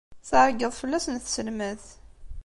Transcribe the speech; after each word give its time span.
Tεeyyeḍ 0.29 0.73
fell-asen 0.79 1.15
tselmadt. 1.19 1.85